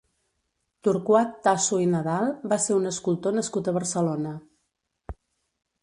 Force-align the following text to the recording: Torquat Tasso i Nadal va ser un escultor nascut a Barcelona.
Torquat 0.87 1.35
Tasso 1.47 1.79
i 1.85 1.85
Nadal 1.93 2.33
va 2.55 2.59
ser 2.65 2.79
un 2.81 2.95
escultor 2.95 3.39
nascut 3.39 3.71
a 3.73 3.79
Barcelona. 3.79 4.37